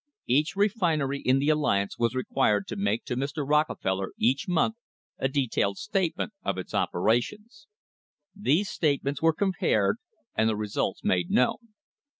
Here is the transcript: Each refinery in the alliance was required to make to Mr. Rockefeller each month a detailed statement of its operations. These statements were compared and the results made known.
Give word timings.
Each 0.25 0.55
refinery 0.55 1.19
in 1.21 1.37
the 1.37 1.49
alliance 1.49 1.99
was 1.99 2.15
required 2.15 2.65
to 2.69 2.75
make 2.75 3.05
to 3.05 3.15
Mr. 3.15 3.47
Rockefeller 3.47 4.13
each 4.17 4.47
month 4.47 4.73
a 5.19 5.27
detailed 5.27 5.77
statement 5.77 6.33
of 6.43 6.57
its 6.57 6.73
operations. 6.73 7.67
These 8.35 8.67
statements 8.67 9.21
were 9.21 9.31
compared 9.31 9.97
and 10.33 10.49
the 10.49 10.55
results 10.55 11.03
made 11.03 11.29
known. 11.29 11.75